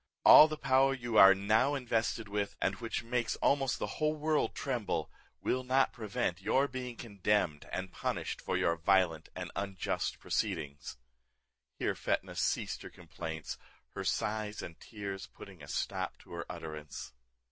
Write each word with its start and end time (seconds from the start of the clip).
All 0.25 0.47
the 0.47 0.57
power 0.57 0.95
you 0.95 1.19
are 1.19 1.35
now 1.35 1.75
invested 1.75 2.27
with, 2.27 2.55
and 2.59 2.73
which 2.77 3.03
makes 3.03 3.35
almost 3.35 3.77
the 3.77 3.85
whole 4.01 4.15
world 4.15 4.55
tremble, 4.55 5.11
will 5.43 5.63
not 5.63 5.93
prevent 5.93 6.41
your 6.41 6.67
being 6.67 6.97
condemned 6.97 7.69
and 7.71 7.91
punished 7.91 8.41
for 8.41 8.57
your 8.57 8.75
violent 8.77 9.29
and 9.35 9.51
unjust 9.55 10.17
proceedings." 10.17 10.97
Here 11.77 11.93
Fetnah 11.93 12.35
ceased 12.37 12.81
her 12.81 12.89
complaints, 12.89 13.59
her 13.93 14.03
sighs 14.03 14.63
and 14.63 14.79
tears 14.79 15.27
putting 15.27 15.61
a 15.61 15.67
stop 15.67 16.17
to 16.23 16.31
her 16.33 16.47
utterance. 16.49 17.13